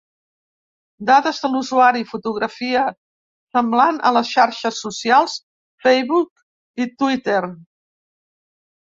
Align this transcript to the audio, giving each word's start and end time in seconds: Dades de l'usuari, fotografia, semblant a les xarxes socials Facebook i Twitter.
Dades 1.07 1.39
de 1.41 1.49
l'usuari, 1.55 1.99
fotografia, 2.13 2.85
semblant 3.57 3.99
a 4.09 4.11
les 4.15 4.31
xarxes 4.37 4.79
socials 4.85 5.35
Facebook 5.89 6.83
i 6.87 6.89
Twitter. 7.03 7.43